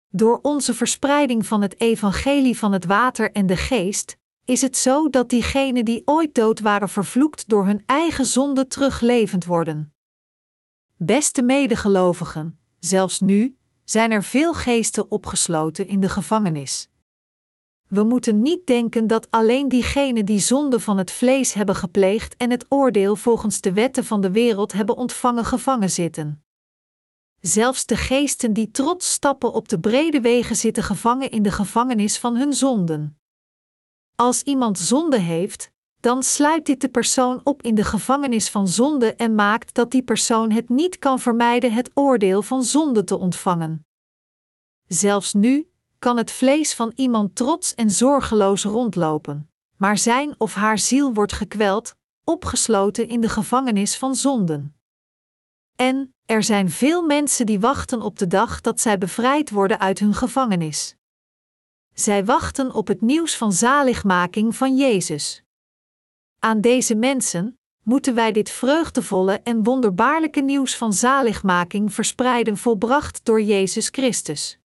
[0.10, 4.20] Door onze verspreiding van het evangelie van het water en de geest,
[4.52, 9.46] is het zo dat diegenen die ooit dood waren vervloekt door hun eigen zonde teruglevend
[9.46, 9.94] worden.
[10.98, 16.90] Beste medegelovigen, zelfs nu zijn er veel geesten opgesloten in de gevangenis.
[17.88, 22.52] We moeten niet denken dat alleen diegenen die zonde van het vlees hebben gepleegd en
[22.52, 26.44] het oordeel volgens de wetten van de wereld hebben ontvangen gevangen zitten.
[27.40, 32.18] Zelfs de geesten die trots stappen op de brede wegen zitten gevangen in de gevangenis
[32.18, 33.21] van hun zonden.
[34.22, 39.16] Als iemand zonde heeft, dan sluit dit de persoon op in de gevangenis van zonde
[39.16, 43.86] en maakt dat die persoon het niet kan vermijden het oordeel van zonde te ontvangen.
[44.88, 50.80] Zelfs nu kan het vlees van iemand trots en zorgeloos rondlopen, maar zijn of haar
[50.80, 54.76] ziel wordt gekweld, opgesloten in de gevangenis van zonden.
[55.76, 60.00] En er zijn veel mensen die wachten op de dag dat zij bevrijd worden uit
[60.00, 60.96] hun gevangenis.
[61.94, 65.44] Zij wachten op het nieuws van zaligmaking van Jezus.
[66.40, 73.42] Aan deze mensen moeten wij dit vreugdevolle en wonderbaarlijke nieuws van zaligmaking verspreiden, volbracht door
[73.42, 74.60] Jezus Christus.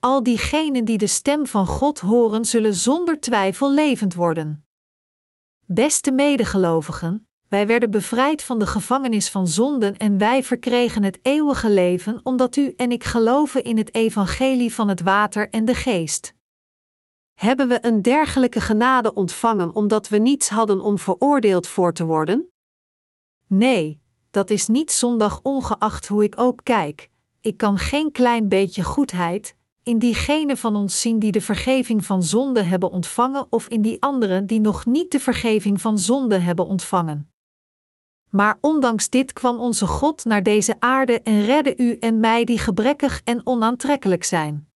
[0.00, 4.66] Al diegenen die de stem van God horen, zullen zonder twijfel levend worden.
[5.66, 11.70] Beste medegelovigen, wij werden bevrijd van de gevangenis van zonden en wij verkregen het eeuwige
[11.70, 16.34] leven omdat u en ik geloven in het evangelie van het water en de geest.
[17.34, 22.50] Hebben we een dergelijke genade ontvangen omdat we niets hadden om veroordeeld voor te worden?
[23.46, 27.10] Nee, dat is niet zondag ongeacht hoe ik ook kijk.
[27.40, 32.22] Ik kan geen klein beetje goedheid in diegenen van ons zien die de vergeving van
[32.22, 36.66] zonde hebben ontvangen of in die anderen die nog niet de vergeving van zonde hebben
[36.66, 37.31] ontvangen.
[38.32, 42.58] Maar ondanks dit kwam onze God naar deze aarde en redde u en mij die
[42.58, 44.68] gebrekkig en onaantrekkelijk zijn.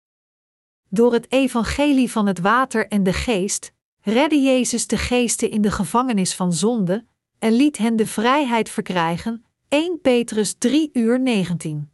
[0.89, 5.71] Door het evangelie van het water en de geest redde Jezus de geesten in de
[5.71, 7.05] gevangenis van zonde
[7.39, 9.45] en liet hen de vrijheid verkrijgen.
[9.69, 11.91] 1 Petrus 3 uur 19.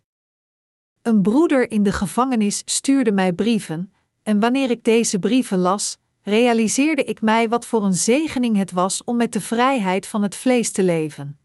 [1.03, 7.05] Een broeder in de gevangenis stuurde mij brieven, en wanneer ik deze brieven las, realiseerde
[7.05, 10.73] ik mij wat voor een zegening het was om met de vrijheid van het vlees
[10.73, 11.37] te leven.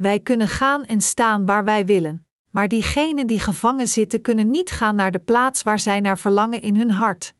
[0.00, 4.70] Wij kunnen gaan en staan waar wij willen, maar diegenen die gevangen zitten kunnen niet
[4.70, 7.34] gaan naar de plaats waar zij naar verlangen in hun hart.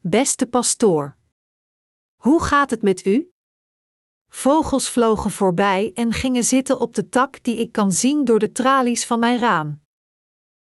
[0.00, 1.16] Beste pastoor.
[2.16, 3.30] Hoe gaat het met u?
[4.28, 8.52] Vogels vlogen voorbij en gingen zitten op de tak die ik kan zien door de
[8.52, 9.80] tralies van mijn raam.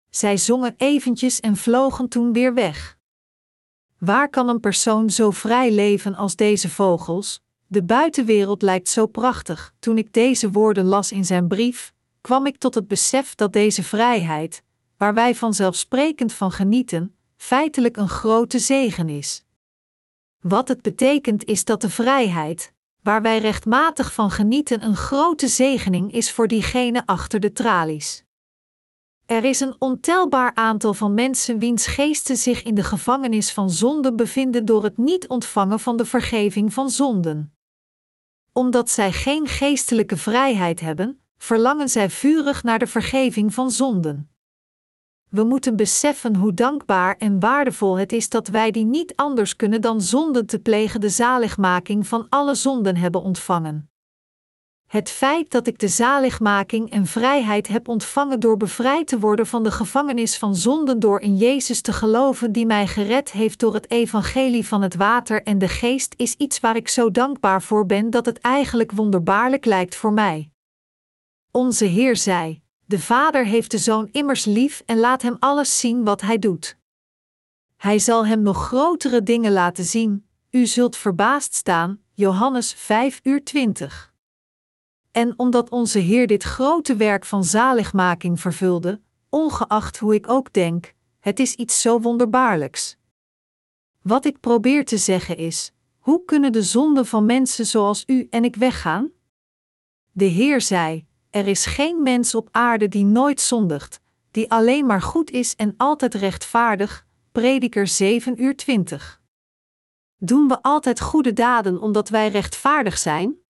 [0.10, 2.98] Zij zongen eventjes en vlogen toen weer weg.
[3.98, 7.46] Waar kan een persoon zo vrij leven als deze vogels?
[7.70, 9.74] De buitenwereld lijkt zo prachtig.
[9.80, 13.84] Toen ik deze woorden las in zijn brief, kwam ik tot het besef dat deze
[13.84, 14.64] vrijheid,
[14.98, 19.46] waar wij vanzelfsprekend van genieten, feitelijk een grote zegen is.
[20.42, 26.12] Wat het betekent is dat de vrijheid, waar wij rechtmatig van genieten, een grote zegening
[26.12, 28.24] is voor diegenen achter de tralies.
[29.26, 34.16] Er is een ontelbaar aantal van mensen wiens geesten zich in de gevangenis van zonden
[34.16, 37.57] bevinden door het niet ontvangen van de vergeving van zonden.
[38.58, 44.30] Omdat zij geen geestelijke vrijheid hebben, verlangen zij vurig naar de vergeving van zonden.
[45.30, 49.82] We moeten beseffen hoe dankbaar en waardevol het is dat wij die niet anders kunnen
[49.82, 53.90] dan zonden te plegen de zaligmaking van alle zonden hebben ontvangen.
[54.88, 59.64] Het feit dat ik de zaligmaking en vrijheid heb ontvangen door bevrijd te worden van
[59.64, 63.92] de gevangenis van zonden door in Jezus te geloven die mij gered heeft door het
[63.92, 68.10] evangelie van het water en de geest is iets waar ik zo dankbaar voor ben
[68.10, 70.52] dat het eigenlijk wonderbaarlijk lijkt voor mij.
[71.52, 76.04] Onze Heer zei: De Vader heeft de Zoon immers lief en laat hem alles zien
[76.04, 76.78] wat hij doet.
[77.78, 82.00] Hij zal hem nog grotere dingen laten zien, u zult verbaasd staan.
[82.14, 84.07] Johannes 5 uur 20.
[85.18, 90.94] En omdat onze Heer dit grote werk van zaligmaking vervulde, ongeacht hoe ik ook denk,
[91.20, 92.98] het is iets zo wonderbaarlijks.
[94.02, 98.44] Wat ik probeer te zeggen is: hoe kunnen de zonden van mensen zoals u en
[98.44, 99.12] ik weggaan?
[100.12, 104.00] De Heer zei: er is geen mens op aarde die nooit zondigt,
[104.32, 107.06] die alleen maar goed is en altijd rechtvaardig.
[107.32, 109.22] Prediker 7 uur 20.
[110.18, 113.46] Doen we altijd goede daden omdat wij rechtvaardig zijn?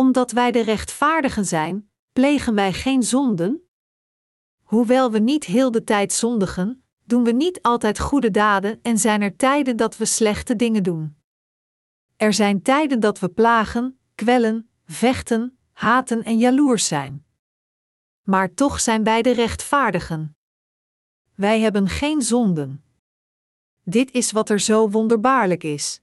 [0.00, 3.68] Omdat wij de rechtvaardigen zijn, plegen wij geen zonden?
[4.62, 9.22] Hoewel we niet heel de tijd zondigen, doen we niet altijd goede daden en zijn
[9.22, 11.16] er tijden dat we slechte dingen doen.
[12.16, 17.24] Er zijn tijden dat we plagen, kwellen, vechten, haten en jaloers zijn.
[18.22, 20.36] Maar toch zijn wij de rechtvaardigen.
[21.34, 22.84] Wij hebben geen zonden.
[23.84, 26.00] Dit is wat er zo wonderbaarlijk is.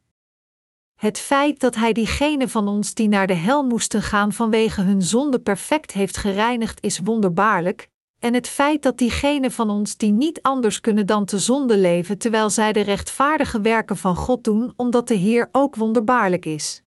[0.98, 5.02] Het feit dat Hij diegenen van ons die naar de hel moesten gaan vanwege hun
[5.02, 7.90] zonde perfect heeft gereinigd is wonderbaarlijk,
[8.20, 12.18] en het feit dat diegenen van ons die niet anders kunnen dan te zonde leven
[12.18, 16.82] terwijl zij de rechtvaardige werken van God doen, omdat de Heer ook wonderbaarlijk is.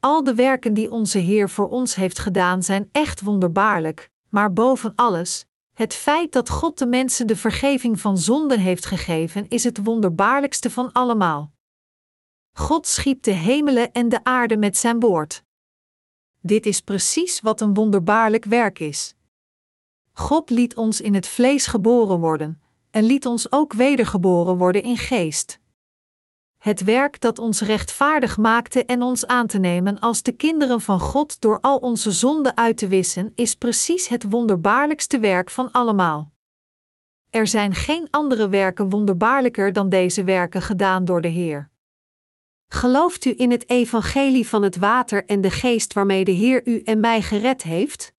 [0.00, 4.92] Al de werken die onze Heer voor ons heeft gedaan zijn echt wonderbaarlijk, maar boven
[4.94, 9.84] alles, het feit dat God de mensen de vergeving van zonden heeft gegeven is het
[9.84, 11.52] wonderbaarlijkste van allemaal.
[12.52, 15.44] God schiep de hemelen en de aarde met zijn woord.
[16.40, 19.14] Dit is precies wat een wonderbaarlijk werk is.
[20.12, 24.96] God liet ons in het vlees geboren worden, en liet ons ook wedergeboren worden in
[24.96, 25.58] geest.
[26.58, 31.00] Het werk dat ons rechtvaardig maakte en ons aan te nemen als de kinderen van
[31.00, 36.32] God door al onze zonden uit te wissen, is precies het wonderbaarlijkste werk van allemaal.
[37.30, 41.69] Er zijn geen andere werken wonderbaarlijker dan deze werken gedaan door de Heer.
[42.72, 46.82] Gelooft u in het evangelie van het water en de geest waarmee de Heer u
[46.82, 48.14] en mij gered heeft?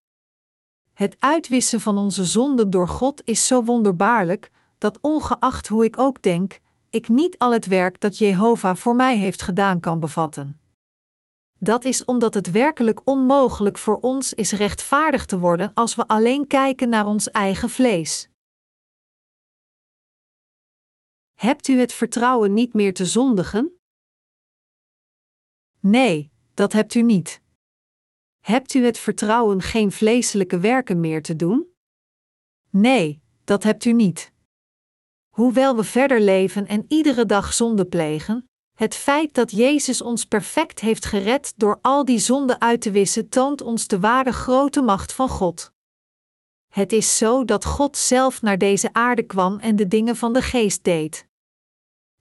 [0.93, 6.21] Het uitwissen van onze zonden door God is zo wonderbaarlijk, dat ongeacht hoe ik ook
[6.21, 10.59] denk, ik niet al het werk dat Jehovah voor mij heeft gedaan kan bevatten.
[11.59, 16.47] Dat is omdat het werkelijk onmogelijk voor ons is rechtvaardig te worden als we alleen
[16.47, 18.29] kijken naar ons eigen vlees.
[21.33, 23.80] Hebt u het vertrouwen niet meer te zondigen?
[25.81, 27.41] Nee, dat hebt u niet.
[28.39, 31.67] Hebt u het vertrouwen geen vleeselijke werken meer te doen?
[32.69, 34.31] Nee, dat hebt u niet.
[35.29, 40.79] Hoewel we verder leven en iedere dag zonde plegen, het feit dat Jezus ons perfect
[40.79, 45.13] heeft gered door al die zonden uit te wissen, toont ons de ware grote macht
[45.13, 45.71] van God.
[46.67, 50.41] Het is zo dat God zelf naar deze aarde kwam en de dingen van de
[50.41, 51.27] geest deed.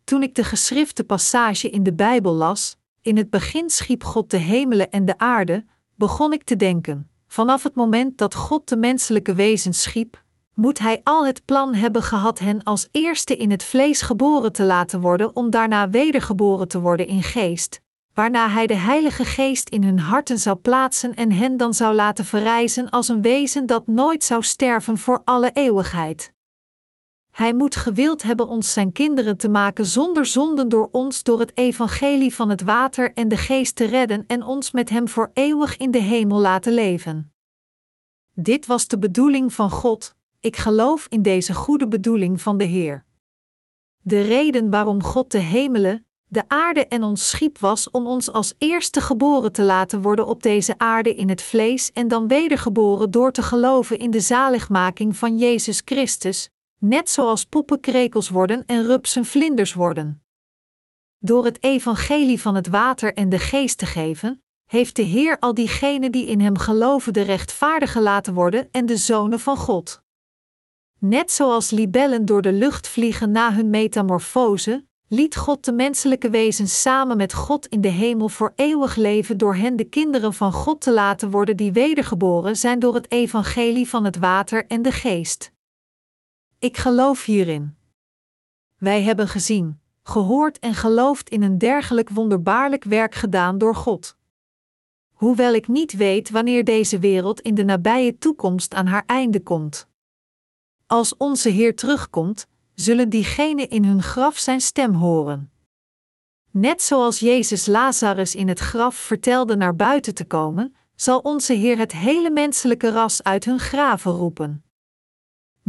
[0.04, 4.36] Toen ik de geschrifte passage in de Bijbel las, in het begin schiep God de
[4.36, 9.34] hemelen en de aarde, begon ik te denken: vanaf het moment dat God de menselijke
[9.34, 10.22] wezens schiep,
[10.54, 14.64] moet Hij al het plan hebben gehad hen als eerste in het vlees geboren te
[14.64, 17.80] laten worden, om daarna wedergeboren te worden in geest,
[18.14, 22.24] waarna Hij de Heilige Geest in hun harten zou plaatsen en hen dan zou laten
[22.24, 26.32] verrijzen als een wezen dat nooit zou sterven voor alle eeuwigheid.
[27.30, 31.56] Hij moet gewild hebben ons zijn kinderen te maken zonder zonden door ons door het
[31.56, 35.76] evangelie van het water en de geest te redden en ons met hem voor eeuwig
[35.76, 37.32] in de hemel laten leven.
[38.34, 43.04] Dit was de bedoeling van God, ik geloof in deze goede bedoeling van de Heer.
[44.02, 48.54] De reden waarom God de hemelen, de aarde en ons schiep was om ons als
[48.58, 53.32] eerste geboren te laten worden op deze aarde in het vlees en dan wedergeboren door
[53.32, 56.50] te geloven in de zaligmaking van Jezus Christus,
[56.80, 60.22] net zoals poppen krekels worden en rupsen vlinders worden.
[61.18, 65.54] Door het evangelie van het water en de geest te geven, heeft de Heer al
[65.54, 70.02] diegenen die in Hem geloven de rechtvaardigen laten worden en de zonen van God.
[70.98, 76.80] Net zoals libellen door de lucht vliegen na hun metamorfose, liet God de menselijke wezens
[76.80, 80.80] samen met God in de hemel voor eeuwig leven door hen de kinderen van God
[80.80, 85.52] te laten worden die wedergeboren zijn door het evangelie van het water en de geest.
[86.60, 87.76] Ik geloof hierin.
[88.78, 94.16] Wij hebben gezien, gehoord en geloofd in een dergelijk wonderbaarlijk werk gedaan door God.
[95.12, 99.88] Hoewel ik niet weet wanneer deze wereld in de nabije toekomst aan haar einde komt.
[100.86, 105.52] Als onze Heer terugkomt, zullen diegenen in hun graf zijn stem horen.
[106.50, 111.78] Net zoals Jezus Lazarus in het graf vertelde naar buiten te komen, zal onze Heer
[111.78, 114.64] het hele menselijke ras uit hun graven roepen.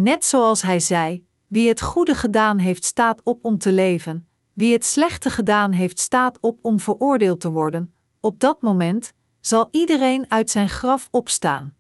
[0.02, 4.74] Net zoals hij zei: Wie het goede gedaan heeft, staat op om te leven, wie
[4.74, 7.93] het slechte gedaan heeft, staat op om veroordeeld te worden.
[8.20, 11.76] Op dat moment zal iedereen uit zijn graf opstaan.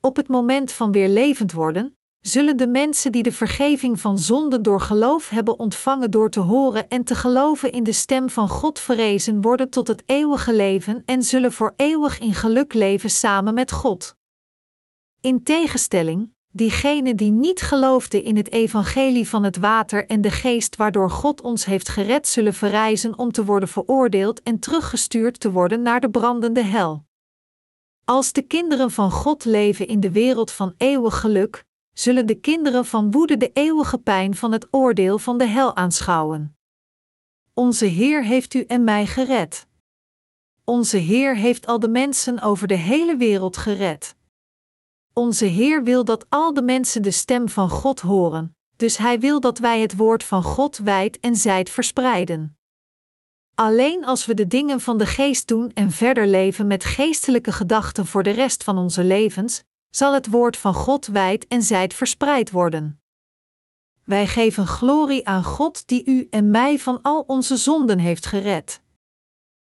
[0.00, 4.62] Op het moment van weer levend worden, zullen de mensen die de vergeving van zonden
[4.62, 8.78] door geloof hebben ontvangen door te horen en te geloven in de stem van God
[8.78, 13.72] verrezen worden tot het eeuwige leven en zullen voor eeuwig in geluk leven samen met
[13.72, 14.16] God.
[15.20, 20.76] In tegenstelling, diegenen die niet geloofden in het evangelie van het water en de geest
[20.76, 25.82] waardoor God ons heeft gered, zullen verrijzen om te worden veroordeeld en teruggestuurd te worden
[25.82, 27.04] naar de brandende hel.
[28.04, 32.84] Als de kinderen van God leven in de wereld van eeuwig geluk, zullen de kinderen
[32.84, 36.56] van woede de eeuwige pijn van het oordeel van de hel aanschouwen.
[37.54, 39.66] Onze Heer heeft u en mij gered.
[40.64, 44.15] Onze Heer heeft al de mensen over de hele wereld gered.
[45.18, 49.40] Onze Heer wil dat al de mensen de stem van God horen, dus Hij wil
[49.40, 52.58] dat wij het woord van God wijd en zijd verspreiden.
[53.54, 58.06] Alleen als we de dingen van de geest doen en verder leven met geestelijke gedachten
[58.06, 62.50] voor de rest van onze levens, zal het woord van God wijd en zijd verspreid
[62.50, 63.00] worden.
[64.04, 68.82] Wij geven glorie aan God die u en mij van al onze zonden heeft gered.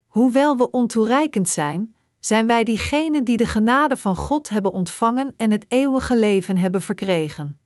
[0.06, 1.94] Hoewel we ontoereikend zijn,
[2.24, 6.82] zijn wij diegenen die de genade van God hebben ontvangen en het eeuwige leven hebben
[6.82, 7.60] verkregen.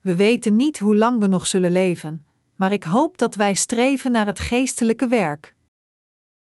[0.00, 4.12] We weten niet hoe lang we nog zullen leven, maar ik hoop dat wij streven
[4.12, 5.54] naar het geestelijke werk.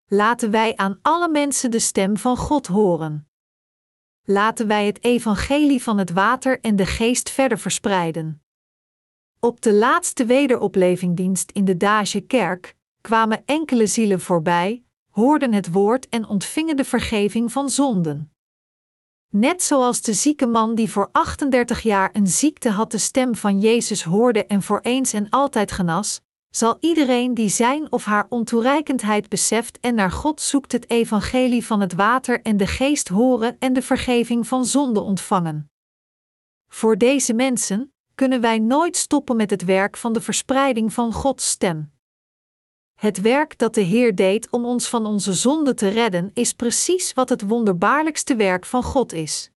[0.07, 3.29] Laten wij aan alle mensen de stem van God horen.
[4.23, 8.43] Laten wij het evangelie van het water en de geest verder verspreiden.
[9.41, 16.09] Op de laatste wederoplevingdienst in de Dage Kerk kwamen enkele zielen voorbij, hoorden het woord
[16.09, 18.33] en ontvingen de vergeving van zonden.
[19.29, 23.61] Net zoals de zieke man die voor 38 jaar een ziekte had de stem van
[23.61, 29.29] Jezus hoorde en voor eens en altijd genas, zal iedereen die zijn of haar ontoereikendheid
[29.29, 33.73] beseft en naar God zoekt het evangelie van het water en de geest horen en
[33.73, 35.71] de vergeving van zonde ontvangen.
[36.69, 41.49] Voor deze mensen kunnen wij nooit stoppen met het werk van de verspreiding van Gods
[41.49, 41.92] stem.
[43.03, 47.13] Het werk dat de Heer deed om ons van onze zonde te redden, is precies
[47.13, 49.51] wat het wonderbaarlijkste werk van God is.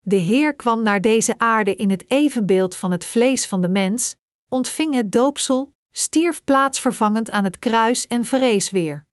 [0.00, 4.16] De Heer kwam naar deze aarde in het evenbeeld van het vlees van de mens,
[4.48, 9.06] ontving het doopsel, stierf plaatsvervangend aan het kruis en verrees weer.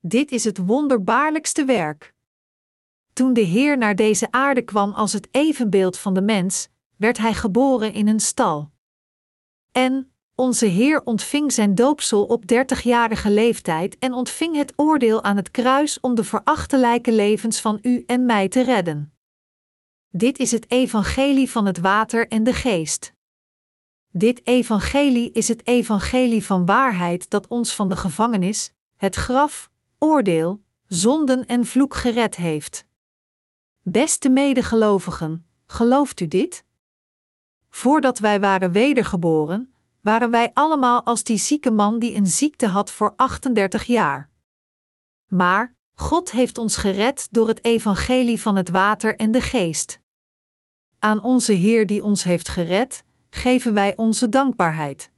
[0.00, 2.14] Dit is het wonderbaarlijkste werk.
[3.12, 7.34] Toen de Heer naar deze aarde kwam als het evenbeeld van de mens, werd hij
[7.34, 8.70] geboren in een stal.
[9.70, 15.50] En, onze Heer ontving zijn doopsel op dertigjarige leeftijd en ontving het oordeel aan het
[15.50, 19.12] kruis om de verachtelijke levens van u en mij te redden.
[20.08, 23.14] Dit is het evangelie van het water en de geest.
[24.10, 30.62] Dit evangelie is het evangelie van waarheid dat ons van de gevangenis, het graf, oordeel,
[30.86, 32.86] zonden en vloek gered heeft.
[33.82, 36.64] Beste medegelovigen, gelooft u dit?
[37.68, 39.71] Voordat wij waren wedergeboren,
[40.02, 44.30] waren wij allemaal als die zieke man die een ziekte had voor 38 jaar.
[45.26, 50.00] Maar God heeft ons gered door het evangelie van het water en de geest.
[50.98, 55.11] Aan onze Heer die ons heeft gered, geven wij onze dankbaarheid.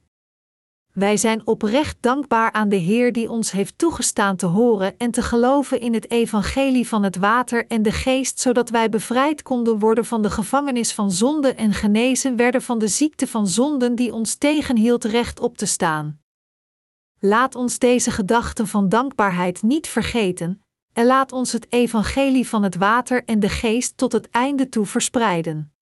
[0.95, 5.21] Wij zijn oprecht dankbaar aan de Heer die ons heeft toegestaan te horen en te
[5.21, 10.05] geloven in het evangelie van het water en de geest, zodat wij bevrijd konden worden
[10.05, 14.35] van de gevangenis van zonde en genezen werden van de ziekte van zonden die ons
[14.35, 16.19] tegenhield recht op te staan.
[17.19, 20.61] Laat ons deze gedachten van dankbaarheid niet vergeten,
[20.93, 24.85] en laat ons het evangelie van het water en de geest tot het einde toe
[24.85, 25.74] verspreiden.